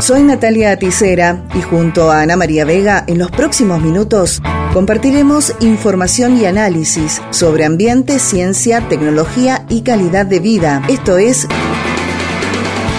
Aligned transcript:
Soy 0.00 0.22
Natalia 0.22 0.72
Aticera 0.72 1.44
y 1.54 1.62
junto 1.62 2.10
a 2.10 2.22
Ana 2.22 2.36
María 2.36 2.64
Vega 2.64 3.04
en 3.06 3.18
los 3.18 3.30
próximos 3.30 3.80
minutos 3.80 4.42
compartiremos 4.72 5.54
información 5.60 6.36
y 6.36 6.46
análisis 6.46 7.22
sobre 7.30 7.64
ambiente, 7.64 8.18
ciencia, 8.18 8.86
tecnología 8.88 9.64
y 9.68 9.82
calidad 9.82 10.26
de 10.26 10.40
vida. 10.40 10.82
Esto 10.88 11.16
es 11.16 11.46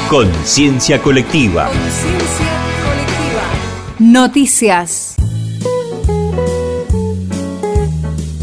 Conciencia 0.10 1.02
Colectiva. 1.02 1.70
Noticias. 4.00 5.14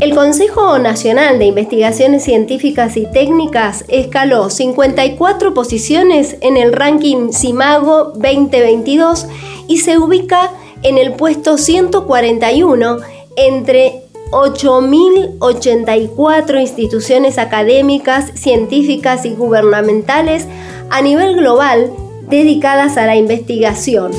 El 0.02 0.14
Consejo 0.16 0.80
Nacional 0.80 1.38
de 1.38 1.44
Investigaciones 1.44 2.24
Científicas 2.24 2.96
y 2.96 3.06
Técnicas 3.06 3.84
escaló 3.86 4.50
54 4.50 5.54
posiciones 5.54 6.38
en 6.40 6.56
el 6.56 6.72
ranking 6.72 7.32
CIMAGO 7.32 8.14
2022 8.16 9.28
y 9.68 9.76
se 9.76 9.98
ubica 9.98 10.50
en 10.82 10.98
el 10.98 11.12
puesto 11.12 11.56
141 11.56 12.96
entre 13.36 14.02
8.084 14.32 16.60
instituciones 16.60 17.38
académicas, 17.38 18.32
científicas 18.34 19.24
y 19.24 19.36
gubernamentales 19.36 20.48
a 20.90 21.00
nivel 21.00 21.36
global 21.36 21.92
dedicadas 22.28 22.96
a 22.96 23.06
la 23.06 23.14
investigación. 23.14 24.10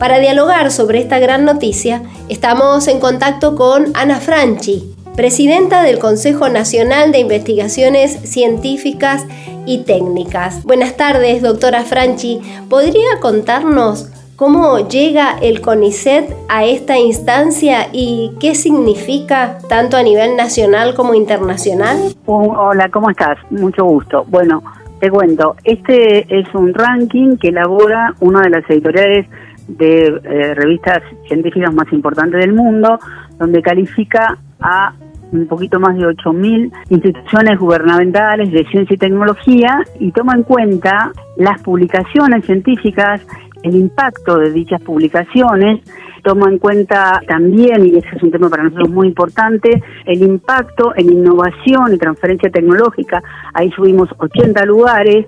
Para 0.00 0.18
dialogar 0.18 0.70
sobre 0.70 0.98
esta 0.98 1.18
gran 1.18 1.44
noticia, 1.44 2.00
estamos 2.30 2.88
en 2.88 3.00
contacto 3.00 3.54
con 3.54 3.88
Ana 3.92 4.16
Franchi, 4.16 4.94
presidenta 5.14 5.82
del 5.82 5.98
Consejo 5.98 6.48
Nacional 6.48 7.12
de 7.12 7.18
Investigaciones 7.18 8.12
Científicas 8.22 9.26
y 9.66 9.84
Técnicas. 9.84 10.64
Buenas 10.64 10.96
tardes, 10.96 11.42
doctora 11.42 11.82
Franchi. 11.82 12.40
¿Podría 12.70 13.20
contarnos 13.20 14.10
cómo 14.36 14.88
llega 14.88 15.36
el 15.42 15.60
CONICET 15.60 16.34
a 16.48 16.64
esta 16.64 16.96
instancia 16.96 17.88
y 17.92 18.32
qué 18.40 18.54
significa 18.54 19.58
tanto 19.68 19.98
a 19.98 20.02
nivel 20.02 20.34
nacional 20.34 20.94
como 20.94 21.12
internacional? 21.12 22.14
Hola, 22.24 22.88
¿cómo 22.88 23.10
estás? 23.10 23.36
Mucho 23.50 23.84
gusto. 23.84 24.24
Bueno, 24.28 24.62
te 24.98 25.10
cuento, 25.10 25.56
este 25.64 26.26
es 26.34 26.46
un 26.54 26.72
ranking 26.72 27.36
que 27.36 27.48
elabora 27.48 28.14
una 28.20 28.40
de 28.40 28.48
las 28.48 28.70
editoriales 28.70 29.26
de 29.76 30.20
eh, 30.24 30.54
revistas 30.54 31.02
científicas 31.26 31.72
más 31.72 31.92
importantes 31.92 32.40
del 32.40 32.52
mundo, 32.52 32.98
donde 33.38 33.62
califica 33.62 34.38
a 34.60 34.92
un 35.32 35.46
poquito 35.46 35.78
más 35.78 35.96
de 35.96 36.04
8.000 36.04 36.72
instituciones 36.88 37.58
gubernamentales 37.58 38.50
de 38.50 38.64
ciencia 38.66 38.94
y 38.94 38.98
tecnología 38.98 39.84
y 39.98 40.10
toma 40.12 40.34
en 40.34 40.42
cuenta 40.42 41.12
las 41.36 41.62
publicaciones 41.62 42.44
científicas, 42.44 43.24
el 43.62 43.76
impacto 43.76 44.38
de 44.38 44.50
dichas 44.50 44.80
publicaciones, 44.82 45.82
toma 46.22 46.50
en 46.50 46.58
cuenta 46.58 47.20
también, 47.26 47.86
y 47.86 47.96
ese 47.96 48.08
es 48.16 48.22
un 48.22 48.30
tema 48.30 48.48
para 48.48 48.64
nosotros 48.64 48.90
muy 48.90 49.08
importante, 49.08 49.82
el 50.06 50.22
impacto 50.22 50.92
en 50.96 51.12
innovación 51.12 51.94
y 51.94 51.98
transferencia 51.98 52.50
tecnológica. 52.50 53.22
Ahí 53.54 53.70
subimos 53.70 54.08
80 54.18 54.64
lugares 54.66 55.26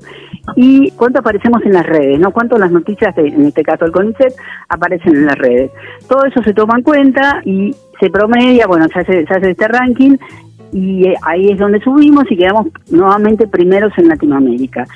y 0.56 0.90
cuánto 0.92 1.20
aparecemos 1.20 1.62
en 1.64 1.72
las 1.72 1.86
redes, 1.86 2.18
¿no? 2.18 2.32
Cuánto 2.32 2.58
las 2.58 2.70
noticias, 2.70 3.16
en 3.16 3.46
este 3.46 3.62
caso 3.62 3.84
el 3.84 3.92
CONICET, 3.92 4.34
aparecen 4.68 5.16
en 5.16 5.26
las 5.26 5.38
redes. 5.38 5.70
Todo 6.08 6.24
eso 6.24 6.42
se 6.42 6.52
toma 6.52 6.74
en 6.78 6.82
cuenta 6.82 7.42
y 7.44 7.74
se 8.00 8.10
promedia, 8.10 8.66
bueno, 8.66 8.86
se 8.92 9.00
hace, 9.00 9.26
se 9.26 9.34
hace 9.34 9.50
este 9.50 9.68
ranking 9.68 10.16
y 10.72 11.06
eh, 11.06 11.14
ahí 11.22 11.50
es 11.50 11.58
donde 11.58 11.80
subimos 11.80 12.24
y 12.30 12.36
quedamos 12.36 12.68
nuevamente 12.90 13.46
primeros 13.46 13.92
en 13.98 14.08
Latinoamérica. 14.08 14.86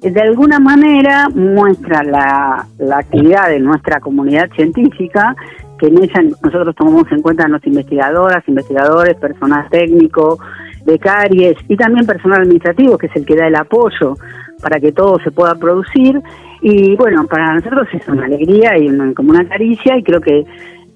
De 0.00 0.20
alguna 0.20 0.58
manera 0.58 1.28
muestra 1.28 2.02
la, 2.02 2.66
actividad 2.96 3.48
de 3.48 3.60
nuestra 3.60 4.00
comunidad 4.00 4.50
científica, 4.52 5.36
que 5.78 5.88
en 5.88 6.02
ella 6.02 6.22
nosotros 6.42 6.74
tomamos 6.74 7.04
en 7.12 7.20
cuenta 7.20 7.44
a 7.44 7.48
los 7.48 7.64
investigadoras, 7.66 8.42
investigadores, 8.48 9.16
personal 9.16 9.68
técnico, 9.70 10.38
becarios 10.86 11.56
y 11.68 11.76
también 11.76 12.06
personal 12.06 12.40
administrativo, 12.40 12.96
que 12.96 13.06
es 13.08 13.16
el 13.16 13.26
que 13.26 13.36
da 13.36 13.46
el 13.46 13.56
apoyo 13.56 14.16
para 14.62 14.80
que 14.80 14.92
todo 14.92 15.18
se 15.20 15.30
pueda 15.30 15.54
producir. 15.54 16.20
Y 16.62 16.96
bueno, 16.96 17.26
para 17.26 17.54
nosotros 17.54 17.88
es 17.92 18.06
una 18.08 18.26
alegría 18.26 18.76
y 18.78 19.14
como 19.14 19.30
una 19.30 19.48
caricia 19.48 19.96
y 19.96 20.02
creo 20.02 20.20
que 20.20 20.44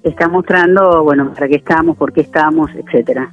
está 0.03 0.27
mostrando, 0.27 1.03
bueno, 1.03 1.31
para 1.33 1.47
qué 1.47 1.55
estamos, 1.55 1.97
por 1.97 2.13
qué 2.13 2.21
estamos, 2.21 2.69
etcétera. 2.75 3.31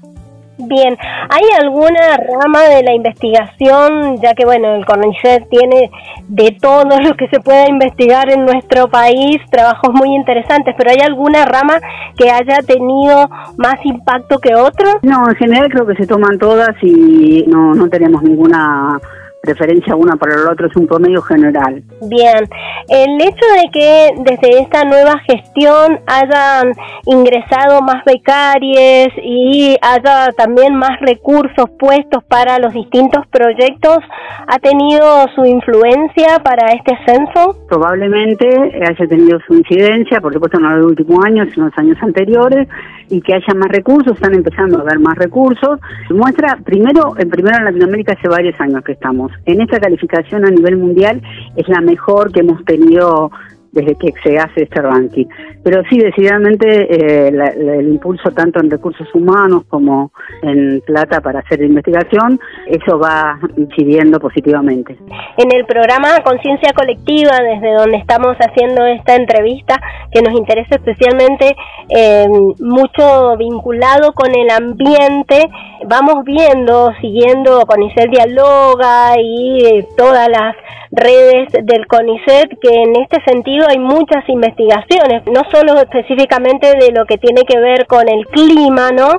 Bien, 0.59 0.97
¿hay 1.29 1.45
alguna 1.61 2.17
rama 2.17 2.63
de 2.63 2.83
la 2.83 2.95
investigación, 2.95 4.21
ya 4.23 4.35
que 4.35 4.45
bueno, 4.45 4.75
el 4.77 4.85
CONICET 4.85 5.49
tiene 5.49 5.91
de 6.29 6.57
todo 6.61 6.85
lo 7.01 7.15
que 7.17 7.27
se 7.29 7.41
pueda 7.41 7.69
investigar 7.69 8.31
en 8.31 8.45
nuestro 8.45 8.89
país, 8.89 9.39
trabajos 9.51 9.93
muy 9.93 10.15
interesantes, 10.15 10.75
pero 10.77 10.91
¿hay 10.91 10.99
alguna 11.01 11.47
rama 11.47 11.81
que 12.17 12.31
haya 12.31 12.59
tenido 12.67 13.29
más 13.57 13.85
impacto 13.85 14.39
que 14.39 14.55
otra? 14.55 14.99
No, 15.03 15.29
en 15.29 15.37
general 15.37 15.69
creo 15.71 15.87
que 15.87 15.97
se 15.97 16.07
toman 16.07 16.39
todas 16.39 16.77
y 16.83 17.45
no, 17.49 17.75
no 17.75 17.89
tenemos 17.89 18.23
ninguna 18.23 19.01
preferencia 19.43 19.97
una 19.97 20.15
para 20.15 20.37
el 20.37 20.47
otro, 20.47 20.69
es 20.69 20.77
un 20.77 20.87
promedio 20.87 21.21
general. 21.23 21.83
Bien, 22.03 22.49
el 22.89 23.21
hecho 23.21 23.47
de 23.61 23.71
que 23.73 24.11
desde 24.19 24.61
esta 24.61 24.85
nueva 24.85 25.19
gestión 25.27 25.99
hayan 26.07 26.73
ingresado 27.07 27.83
más 27.83 28.05
becarios 28.05 29.13
y 29.21 29.77
haya 29.83 30.31
también 30.37 30.77
más 30.77 31.01
recursos 31.01 31.69
puestos 31.77 32.23
para 32.25 32.61
los 32.61 32.73
distintos 32.73 33.27
proyectos, 33.33 33.99
¿ha 34.47 34.59
tenido 34.61 35.27
su 35.35 35.45
influencia 35.45 36.39
para 36.45 36.73
este 36.73 36.97
censo? 37.05 37.57
Probablemente 37.69 38.47
haya 38.47 39.07
tenido 39.09 39.41
su 39.49 39.55
incidencia, 39.55 40.21
por 40.21 40.33
supuesto 40.33 40.61
no 40.61 40.71
en 40.71 40.83
los 40.83 40.91
últimos 40.93 41.25
años, 41.25 41.49
sino 41.53 41.67
en 41.67 41.71
los 41.71 41.79
años 41.79 41.99
anteriores, 42.01 42.69
y 43.09 43.21
que 43.21 43.35
haya 43.35 43.55
más 43.55 43.69
recursos, 43.69 44.15
están 44.15 44.35
empezando 44.35 44.79
a 44.79 44.83
haber 44.83 44.99
más 44.99 45.17
recursos. 45.17 45.81
Muestra, 46.11 46.59
primero, 46.65 47.15
en 47.19 47.29
primero 47.31 47.59
en 47.59 47.65
Latinoamérica 47.65 48.15
hace 48.15 48.29
varios 48.29 48.59
años 48.61 48.83
que 48.85 48.93
estamos 48.93 49.33
en 49.47 49.61
esta 49.61 49.79
calificación 49.81 50.45
a 50.45 50.51
nivel 50.51 50.77
mundial 50.77 51.21
es 51.57 51.69
la 51.69 51.81
mejor 51.81 52.33
que 52.33 52.41
hemos 52.41 52.65
tenido 52.65 53.31
desde 53.73 53.95
que 53.97 54.13
se 54.23 54.39
hace 54.39 54.65
este 54.65 54.81
ranking. 54.81 55.27
Pero 55.65 55.83
sí, 55.91 55.99
decididamente 55.99 56.67
eh, 56.67 57.29
el 57.29 57.89
impulso 57.89 58.31
tanto 58.31 58.61
en 58.61 58.71
recursos 58.71 59.09
humanos 59.15 59.65
como 59.69 60.13
en 60.43 60.83
plata 60.83 61.21
para 61.21 61.41
hacer 61.41 61.63
investigación, 61.63 62.39
eso 62.67 62.99
va 62.99 63.39
incidiendo 63.57 64.21
positivamente. 64.21 64.97
En 65.39 65.53
el 65.55 65.65
programa 65.65 66.21
Conciencia 66.23 66.73
Colectiva, 66.75 67.39
desde 67.41 67.75
donde 67.75 67.97
estamos 67.97 68.37
haciendo 68.39 68.85
esta 68.87 69.17
entrevista, 69.17 69.81
que 70.11 70.21
nos 70.21 70.35
interesa 70.35 70.77
especialmente 70.77 71.57
eh, 71.89 72.29
mucho 72.61 73.37
vinculado 73.39 74.13
con 74.13 74.35
el 74.35 74.51
ambiente, 74.51 75.49
vamos 75.87 76.25
viendo, 76.25 76.93
siguiendo 77.01 77.63
CONICET 77.67 78.11
Dialoga 78.11 79.15
y 79.19 79.87
todas 79.97 80.29
las 80.29 80.55
redes 80.91 81.49
del 81.65 81.87
CONICET, 81.87 82.59
que 82.61 82.83
en 82.83 82.97
este 82.97 83.23
sentido 83.25 83.62
hay 83.69 83.79
muchas 83.79 84.29
investigaciones, 84.29 85.23
no 85.27 85.43
solo 85.51 85.75
específicamente 85.81 86.69
de 86.77 86.93
lo 86.93 87.05
que 87.07 87.19
tiene 87.19 87.43
que 87.43 87.59
ver 87.59 87.87
con 87.87 88.09
el 88.09 88.27
clima, 88.27 88.91
¿no? 88.93 89.11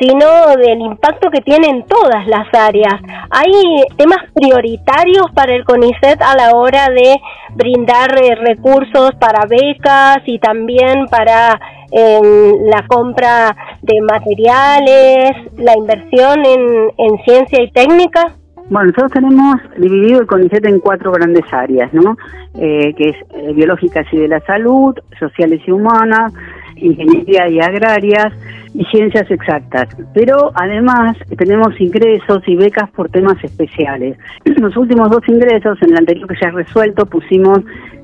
sino 0.00 0.56
del 0.56 0.80
impacto 0.80 1.30
que 1.30 1.42
tiene 1.42 1.68
en 1.68 1.82
todas 1.84 2.26
las 2.26 2.46
áreas. 2.54 2.94
Hay 3.30 3.52
temas 3.96 4.18
prioritarios 4.34 5.30
para 5.34 5.54
el 5.54 5.64
CONICET 5.64 6.22
a 6.22 6.34
la 6.36 6.56
hora 6.56 6.88
de 6.88 7.20
brindar 7.54 8.18
eh, 8.18 8.34
recursos 8.34 9.10
para 9.20 9.46
becas 9.46 10.18
y 10.24 10.38
también 10.38 11.06
para 11.10 11.60
em, 11.90 12.64
la 12.64 12.86
compra 12.86 13.54
de 13.82 14.00
materiales, 14.00 15.32
la 15.56 15.76
inversión 15.76 16.46
en, 16.46 16.92
en 16.96 17.24
ciencia 17.24 17.62
y 17.62 17.70
técnica. 17.70 18.39
Bueno, 18.70 18.86
nosotros 18.86 19.10
tenemos 19.12 19.56
dividido 19.78 20.20
el 20.20 20.28
CONICET 20.28 20.64
en 20.64 20.78
cuatro 20.78 21.10
grandes 21.10 21.44
áreas, 21.52 21.92
¿no? 21.92 22.16
Eh, 22.54 22.94
que 22.94 23.08
es 23.08 23.16
eh, 23.34 23.52
biológicas 23.52 24.06
y 24.12 24.16
de 24.16 24.28
la 24.28 24.38
salud, 24.40 24.94
sociales 25.18 25.60
y 25.66 25.72
humanas, 25.72 26.32
ingeniería 26.76 27.48
y 27.48 27.58
agrarias 27.58 28.32
y 28.72 28.84
ciencias 28.84 29.28
exactas. 29.28 29.88
Pero 30.14 30.52
además 30.54 31.16
tenemos 31.36 31.80
ingresos 31.80 32.42
y 32.46 32.54
becas 32.54 32.88
por 32.90 33.08
temas 33.10 33.42
especiales. 33.42 34.16
Los 34.44 34.76
últimos 34.76 35.10
dos 35.10 35.22
ingresos, 35.26 35.76
en 35.82 35.90
el 35.90 35.98
anterior 35.98 36.28
que 36.28 36.36
se 36.36 36.46
ha 36.46 36.52
resuelto, 36.52 37.04
pusimos 37.06 37.60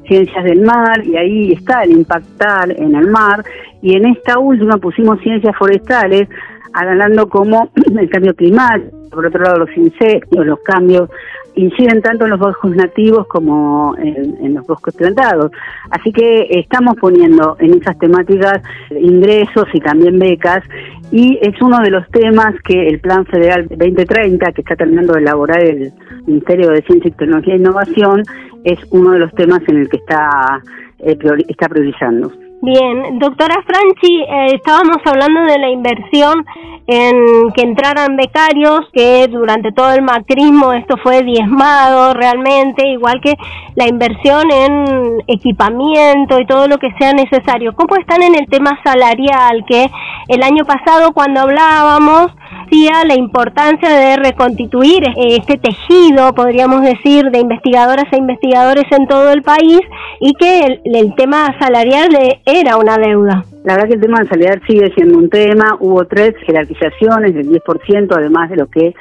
ciencias 0.09 0.45
del 0.45 0.63
mar 0.63 1.05
y 1.07 1.17
ahí 1.17 1.53
está 1.53 1.83
el 1.85 1.93
impactar 1.93 2.73
en 2.73 2.97
el 2.97 3.09
mar 3.09 3.45
y 3.83 3.97
en 3.97 4.07
esta 4.07 4.39
última 4.39 4.79
pusimos 4.79 5.21
ciencias 5.21 5.55
forestales 5.57 6.29
hablando 6.73 7.29
como 7.29 7.71
el 7.99 8.09
cambio 8.11 8.35
climático, 8.35 8.97
por 9.11 9.27
otro 9.27 9.43
lado 9.43 9.61
los 9.61 9.77
insectos, 9.77 10.47
los 10.47 10.61
cambios 10.61 11.09
inciden 11.57 12.03
tanto 12.03 12.25
en 12.25 12.33
los 12.33 12.39
bosques 12.39 12.77
nativos 12.77 13.27
como 13.29 13.97
en, 13.99 14.55
los 14.55 14.67
bosques 14.67 14.95
plantados. 14.95 15.51
Así 15.91 16.13
que 16.13 16.49
estamos 16.51 16.97
poniendo 17.01 17.57
en 17.59 17.81
esas 17.81 17.99
temáticas 17.99 18.63
ingresos 18.91 19.65
y 19.73 19.81
también 19.81 20.19
becas 20.19 20.63
y 21.11 21.39
es 21.41 21.61
uno 21.63 21.79
de 21.81 21.91
los 21.91 22.07
temas 22.11 22.55
que 22.63 22.89
el 22.89 23.01
Plan 23.01 23.25
Federal 23.27 23.67
2030, 23.69 24.53
que 24.53 24.61
está 24.61 24.77
terminando 24.77 25.15
de 25.15 25.21
elaborar 25.21 25.63
el 25.65 25.93
Ministerio 26.27 26.71
de 26.71 26.83
Ciencia 26.83 27.09
y 27.09 27.13
Tecnología 27.13 27.55
e 27.55 27.59
Innovación, 27.59 28.23
es 28.65 28.79
uno 28.91 29.13
de 29.13 29.21
los 29.21 29.33
temas 29.35 29.61
en 29.69 29.79
el 29.79 29.89
que 29.89 29.97
está, 29.97 30.61
eh, 30.99 31.17
está 31.49 31.69
priorizando. 31.69 32.33
Bien, 32.63 33.19
doctora 33.19 33.57
Franchi, 33.67 34.23
eh, 34.23 34.55
estábamos 34.55 34.97
hablando 35.05 35.43
de 35.43 35.59
la 35.59 35.69
inversión 35.69 36.45
en 36.87 37.53
que 37.53 37.61
entraran 37.61 38.17
becarios, 38.17 38.81
que 38.95 39.29
durante 39.29 39.73
todo 39.73 39.93
el 39.93 40.01
macrismo 40.01 40.73
esto 40.73 40.97
fue 41.03 41.23
diezmado 41.23 42.15
realmente, 42.15 42.89
igual 42.89 43.21
que 43.21 43.35
la 43.75 43.87
inversión 43.87 44.51
en 44.51 45.23
equipamiento 45.27 46.41
y 46.41 46.47
todo 46.47 46.67
lo 46.67 46.79
que 46.79 46.91
sea 46.99 47.13
necesario. 47.13 47.75
¿Cómo 47.75 47.97
están 47.97 48.23
en 48.23 48.35
el 48.35 48.47
tema 48.47 48.79
salarial? 48.83 49.65
Que 49.69 49.91
el 50.29 50.43
año 50.43 50.65
pasado 50.65 51.13
cuando 51.13 51.41
hablábamos 51.41 52.33
decía 52.67 53.05
la 53.05 53.15
importancia 53.15 53.89
de 53.89 54.17
reconstituir 54.17 55.05
este 55.17 55.57
tejido, 55.59 56.35
podríamos 56.35 56.83
decir, 56.83 57.31
de 57.31 57.39
investigadoras 57.39 58.07
e 58.13 58.17
investigadores 58.17 58.85
en 58.91 59.07
todo 59.07 59.31
el 59.33 59.43
país 59.43 59.81
y 60.21 60.33
que 60.35 60.81
el, 60.85 61.15
tema 61.17 61.55
salarial 61.59 62.09
era 62.47 62.77
una 62.77 62.97
deuda. 62.97 63.45
La 63.65 63.75
verdad 63.75 63.89
que 63.89 63.95
el 63.95 64.01
tema 64.01 64.25
salarial 64.25 64.63
sigue 64.67 64.93
siendo 64.95 65.19
un 65.19 65.29
tema. 65.29 65.77
Hubo 65.81 66.07
tres 66.07 66.35
jerarquizaciones 66.47 67.35
del 67.35 67.51
10%, 67.51 68.15
además 68.17 68.51
de 68.51 68.57
lo 68.57 68.69
que 68.69 68.95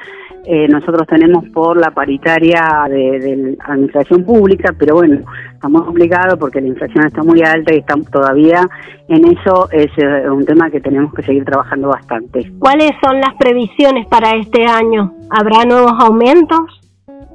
eh, 0.47 0.67
nosotros 0.67 1.07
tenemos 1.07 1.47
por 1.49 1.77
la 1.77 1.91
paritaria 1.91 2.85
de, 2.89 3.55
la 3.57 3.65
administración 3.65 4.23
pública, 4.23 4.73
pero 4.77 4.95
bueno, 4.95 5.21
estamos 5.53 5.83
complicados 5.85 6.37
porque 6.39 6.61
la 6.61 6.67
inflación 6.67 7.05
está 7.05 7.23
muy 7.23 7.41
alta 7.41 7.73
y 7.73 7.79
estamos 7.79 8.09
todavía 8.11 8.67
en 9.07 9.25
eso, 9.25 9.69
es 9.71 9.91
eh, 9.97 10.29
un 10.29 10.45
tema 10.45 10.69
que 10.69 10.81
tenemos 10.81 11.13
que 11.13 11.23
seguir 11.23 11.45
trabajando 11.45 11.89
bastante. 11.89 12.51
¿Cuáles 12.59 12.91
son 13.03 13.19
las 13.21 13.33
previsiones 13.39 14.07
para 14.07 14.35
este 14.35 14.65
año? 14.65 15.13
¿Habrá 15.31 15.65
nuevos 15.65 15.93
aumentos? 15.99 16.59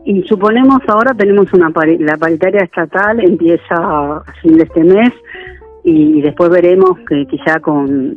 Y 0.05 0.23
suponemos 0.23 0.81
ahora 0.89 1.13
tenemos 1.13 1.53
una 1.53 1.71
la 1.99 2.17
paritaria 2.17 2.63
estatal 2.63 3.21
empieza 3.21 3.75
a 3.75 4.23
fin 4.41 4.57
de 4.57 4.63
este 4.65 4.83
mes 4.83 5.13
y 5.85 6.21
después 6.21 6.51
veremos 6.51 6.99
que 7.09 7.27
quizá 7.27 7.61
con 7.61 8.17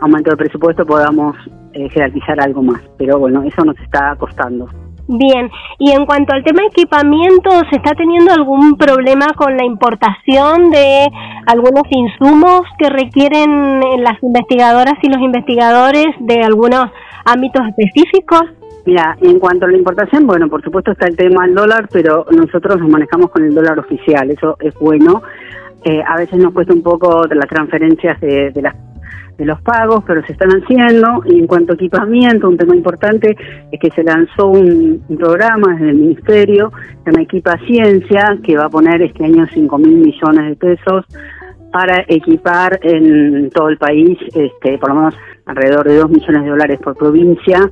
aumento 0.00 0.30
de 0.30 0.36
presupuesto 0.36 0.86
podamos 0.86 1.36
eh, 1.72 1.88
jerarquizar 1.90 2.40
algo 2.40 2.62
más, 2.62 2.80
pero 2.96 3.18
bueno, 3.18 3.42
eso 3.42 3.64
nos 3.64 3.78
está 3.80 4.14
costando. 4.16 4.68
Bien, 5.06 5.50
y 5.78 5.90
en 5.90 6.06
cuanto 6.06 6.32
al 6.32 6.42
tema 6.42 6.62
de 6.62 6.68
equipamiento, 6.68 7.50
¿se 7.68 7.76
está 7.76 7.92
teniendo 7.94 8.32
algún 8.32 8.78
problema 8.78 9.26
con 9.36 9.54
la 9.54 9.64
importación 9.64 10.70
de 10.70 11.06
algunos 11.46 11.82
insumos 11.90 12.62
que 12.78 12.88
requieren 12.88 13.80
las 14.02 14.22
investigadoras 14.22 14.94
y 15.02 15.08
los 15.10 15.20
investigadores 15.20 16.06
de 16.20 16.42
algunos 16.42 16.86
ámbitos 17.26 17.66
específicos? 17.68 18.42
Mira, 18.86 19.16
en 19.20 19.38
cuanto 19.38 19.66
a 19.66 19.68
la 19.68 19.76
importación, 19.76 20.26
bueno, 20.26 20.48
por 20.48 20.62
supuesto 20.62 20.92
está 20.92 21.06
el 21.06 21.16
tema 21.16 21.44
del 21.44 21.54
dólar, 21.54 21.88
pero 21.92 22.24
nosotros 22.30 22.78
nos 22.80 22.88
manejamos 22.88 23.30
con 23.30 23.44
el 23.44 23.54
dólar 23.54 23.78
oficial, 23.78 24.30
eso 24.30 24.56
es 24.60 24.74
bueno. 24.78 25.22
Eh, 25.84 26.02
a 26.06 26.16
veces 26.16 26.38
nos 26.38 26.52
cuesta 26.52 26.72
un 26.72 26.82
poco 26.82 27.26
de 27.26 27.34
las 27.34 27.46
transferencias 27.46 28.18
de, 28.20 28.50
de, 28.50 28.62
las, 28.62 28.74
de 29.36 29.44
los 29.44 29.60
pagos, 29.60 30.02
pero 30.06 30.24
se 30.24 30.32
están 30.32 30.50
haciendo. 30.50 31.22
Y 31.26 31.38
en 31.40 31.46
cuanto 31.46 31.72
a 31.72 31.74
equipamiento, 31.74 32.48
un 32.48 32.56
tema 32.56 32.74
importante 32.74 33.36
es 33.70 33.80
que 33.80 33.90
se 33.90 34.02
lanzó 34.02 34.48
un, 34.48 35.04
programa 35.18 35.74
desde 35.74 35.90
el 35.90 35.96
Ministerio, 35.96 36.72
se 37.04 37.10
llama 37.10 37.22
Equipa 37.22 37.58
Ciencia, 37.66 38.38
que 38.42 38.56
va 38.56 38.64
a 38.64 38.70
poner 38.70 39.02
este 39.02 39.24
año 39.24 39.46
5 39.52 39.78
mil 39.78 39.96
millones 39.96 40.48
de 40.48 40.56
pesos 40.56 41.04
para 41.70 42.04
equipar 42.08 42.78
en 42.82 43.50
todo 43.50 43.68
el 43.68 43.76
país, 43.76 44.16
este, 44.34 44.78
por 44.78 44.90
lo 44.90 44.94
menos 44.94 45.14
alrededor 45.44 45.86
de 45.86 45.96
2 45.96 46.10
millones 46.10 46.44
de 46.44 46.48
dólares 46.48 46.80
por 46.82 46.96
provincia, 46.96 47.68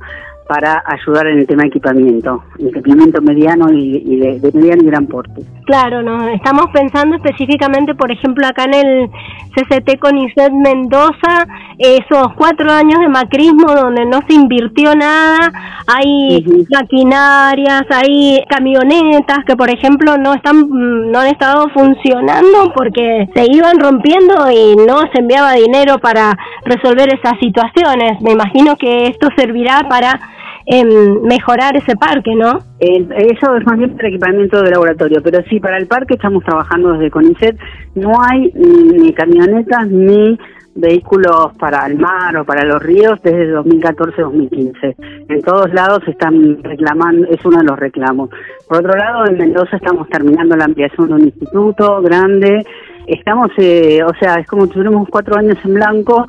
para 0.53 0.83
ayudar 0.85 1.25
en 1.25 1.39
el 1.39 1.47
tema 1.47 1.63
de 1.63 1.69
equipamiento, 1.69 2.43
equipamiento 2.59 3.19
mediano 3.23 3.73
y, 3.73 4.17
de, 4.17 4.51
mediano 4.53 4.83
y 4.83 4.85
gran 4.85 5.07
porte. 5.07 5.41
Claro, 5.65 6.03
no, 6.03 6.27
estamos 6.27 6.67
pensando 6.71 7.15
específicamente, 7.15 7.95
por 7.95 8.11
ejemplo, 8.11 8.45
acá 8.45 8.65
en 8.65 8.75
el 8.75 9.09
CCT 9.55 9.97
CONICET 9.97 10.51
Mendoza, 10.51 11.47
esos 11.79 12.33
cuatro 12.35 12.71
años 12.71 12.99
de 12.99 13.09
macrismo 13.09 13.73
donde 13.73 14.05
no 14.05 14.19
se 14.27 14.35
invirtió 14.35 14.93
nada, 14.93 15.51
hay 15.87 16.45
maquinarias, 16.71 17.85
hay 17.89 18.43
camionetas 18.47 19.39
que, 19.47 19.55
por 19.55 19.71
ejemplo, 19.71 20.19
no 20.19 20.35
están, 20.35 20.69
no 20.69 21.19
han 21.19 21.29
estado 21.29 21.67
funcionando 21.69 22.71
porque 22.75 23.27
se 23.33 23.45
iban 23.51 23.79
rompiendo 23.79 24.51
y 24.51 24.75
no 24.75 24.99
se 25.11 25.19
enviaba 25.19 25.53
dinero 25.53 25.97
para 25.97 26.37
resolver 26.63 27.11
esas 27.11 27.39
situaciones. 27.39 28.21
Me 28.21 28.33
imagino 28.33 28.75
que 28.75 29.07
esto 29.07 29.29
servirá 29.35 29.81
para 29.89 30.19
mejorar 30.65 31.75
ese 31.75 31.95
parque, 31.95 32.35
¿no? 32.35 32.59
eso 32.79 33.55
es 33.55 33.65
más 33.65 33.77
bien 33.77 33.95
para 33.95 34.07
equipamiento 34.07 34.61
de 34.61 34.71
laboratorio, 34.71 35.21
pero 35.23 35.43
sí, 35.49 35.59
para 35.59 35.77
el 35.77 35.87
parque 35.87 36.15
estamos 36.15 36.43
trabajando 36.43 36.93
desde 36.93 37.11
CONICET. 37.11 37.57
No 37.95 38.13
hay 38.21 38.51
ni 38.53 39.13
camionetas 39.13 39.87
ni 39.87 40.37
vehículos 40.75 41.53
para 41.59 41.85
el 41.85 41.97
mar 41.97 42.35
o 42.37 42.45
para 42.45 42.63
los 42.65 42.81
ríos 42.81 43.21
desde 43.21 43.55
2014-2015. 43.55 44.95
En 45.29 45.41
todos 45.41 45.71
lados 45.73 46.01
están 46.07 46.61
reclamando, 46.63 47.27
es 47.27 47.43
uno 47.45 47.59
de 47.59 47.65
los 47.65 47.77
reclamos. 47.79 48.29
Por 48.67 48.79
otro 48.79 48.97
lado, 48.97 49.25
en 49.27 49.37
Mendoza 49.37 49.77
estamos 49.77 50.07
terminando 50.09 50.55
la 50.55 50.65
ampliación 50.65 51.07
de 51.07 51.13
un 51.13 51.23
instituto 51.25 52.01
grande. 52.01 52.65
Estamos, 53.05 53.51
eh, 53.57 54.01
o 54.03 54.13
sea, 54.19 54.35
es 54.35 54.47
como 54.47 54.65
si 54.65 54.71
tuviéramos 54.71 55.07
cuatro 55.09 55.37
años 55.37 55.57
en 55.63 55.73
blanco 55.73 56.25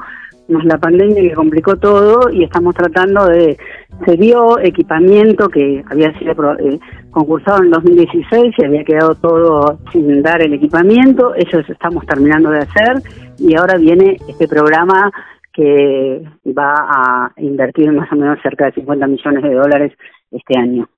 más 0.49 0.65
la 0.65 0.79
pandemia 0.79 1.23
que 1.23 1.35
complicó 1.35 1.77
todo 1.77 2.31
y 2.31 2.45
estamos 2.45 2.75
tratando 2.75 3.27
de 3.27 3.57
se 4.05 4.17
dio 4.17 4.59
equipamiento 4.59 5.49
que 5.49 5.83
había 5.91 6.17
sido 6.19 6.33
eh, 6.59 6.79
concursado 7.11 7.63
en 7.63 7.71
2016 7.71 8.55
y 8.59 8.65
había 8.65 8.85
quedado 8.85 9.15
todo 9.15 9.79
sin 9.93 10.23
dar 10.23 10.43
el 10.43 10.53
equipamiento. 10.53 11.35
Eso 11.35 11.61
estamos 11.61 12.05
terminando 12.07 12.51
de 12.51 12.59
hacer 12.59 13.03
y 13.39 13.55
ahora 13.57 13.79
viene 13.79 14.17
este 14.29 14.49
programa 14.49 15.11
que 15.53 16.23
va 16.47 16.75
a 16.75 17.33
invertir 17.37 17.93
más 17.93 18.11
o 18.13 18.17
menos 18.17 18.39
cerca 18.43 18.67
de 18.67 18.73
50 18.73 19.07
millones 19.07 19.43
de 19.43 19.55
dólares 19.55 19.93
este 20.31 20.59
año 20.59 20.89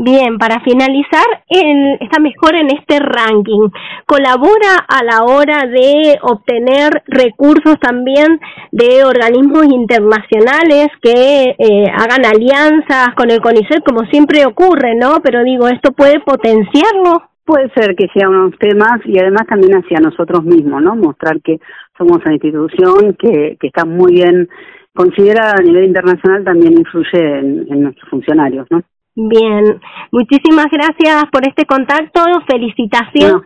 Bien, 0.00 0.38
para 0.38 0.60
finalizar, 0.60 1.26
está 1.48 2.20
mejor 2.20 2.54
en 2.54 2.70
este 2.70 3.00
ranking. 3.00 3.68
Colabora 4.06 4.86
a 4.86 5.02
la 5.02 5.24
hora 5.24 5.66
de 5.66 6.16
obtener 6.22 7.02
recursos 7.08 7.80
también 7.80 8.38
de 8.70 9.02
organismos 9.04 9.64
internacionales 9.64 10.86
que 11.02 11.56
eh, 11.58 11.86
hagan 11.92 12.24
alianzas 12.24 13.08
con 13.16 13.32
el 13.32 13.40
CONICET, 13.40 13.82
como 13.84 14.04
siempre 14.04 14.46
ocurre, 14.46 14.94
¿no? 14.94 15.18
Pero 15.20 15.42
digo, 15.42 15.66
¿esto 15.66 15.90
puede 15.90 16.20
potenciarlo? 16.20 17.30
Puede 17.44 17.68
ser 17.70 17.96
que 17.96 18.06
sea 18.14 18.28
unos 18.28 18.56
temas 18.60 19.00
y 19.04 19.18
además 19.18 19.48
también 19.48 19.78
hacia 19.78 19.98
nosotros 19.98 20.44
mismos, 20.44 20.80
¿no? 20.80 20.94
Mostrar 20.94 21.40
que 21.42 21.58
somos 21.98 22.18
una 22.24 22.34
institución 22.34 23.16
que, 23.18 23.56
que 23.58 23.66
está 23.66 23.84
muy 23.84 24.12
bien 24.12 24.48
considerada 24.94 25.54
a 25.58 25.62
nivel 25.62 25.86
internacional, 25.86 26.44
también 26.44 26.78
influye 26.78 27.18
en, 27.18 27.66
en 27.68 27.82
nuestros 27.82 28.08
funcionarios, 28.08 28.64
¿no? 28.70 28.84
Bien, 29.20 29.80
muchísimas 30.12 30.66
gracias 30.70 31.24
por 31.32 31.42
este 31.44 31.66
contacto, 31.66 32.22
felicitaciones 32.46 33.42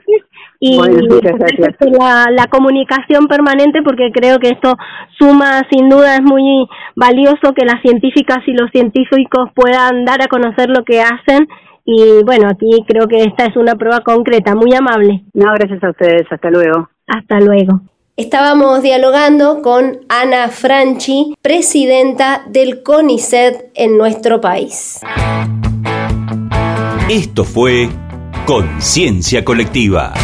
y 0.60 0.78
la, 0.78 2.26
la, 2.30 2.46
comunicación 2.48 3.26
permanente 3.26 3.80
porque 3.82 4.10
creo 4.12 4.38
que 4.38 4.50
esto 4.50 4.74
suma, 5.18 5.62
sin 5.70 5.88
duda 5.88 6.16
es 6.16 6.22
muy 6.22 6.68
valioso 6.94 7.54
que 7.56 7.64
las 7.64 7.80
científicas 7.80 8.40
y 8.46 8.52
los 8.52 8.70
científicos 8.70 9.48
puedan 9.54 10.04
dar 10.04 10.20
a 10.20 10.28
conocer 10.28 10.68
lo 10.68 10.84
que 10.84 11.00
hacen 11.00 11.48
y 11.86 12.22
bueno, 12.22 12.50
aquí 12.50 12.84
creo 12.86 13.08
que 13.08 13.22
esta 13.22 13.46
es 13.46 13.56
una 13.56 13.74
prueba 13.74 14.00
concreta, 14.00 14.54
muy 14.54 14.74
amable. 14.74 15.24
No, 15.32 15.54
gracias 15.54 15.82
a 15.82 15.88
ustedes, 15.88 16.30
hasta 16.30 16.50
luego. 16.50 16.90
Hasta 17.06 17.40
luego. 17.40 17.80
Estábamos 18.18 18.82
dialogando 18.82 19.62
con 19.62 20.00
Ana 20.10 20.48
Franchi, 20.48 21.34
presidenta 21.40 22.42
del 22.46 22.82
CONICET 22.82 23.70
en 23.74 23.96
nuestro 23.96 24.42
país. 24.42 25.00
Esto 27.08 27.44
fue 27.44 27.88
Conciencia 28.46 29.44
Colectiva. 29.44 30.14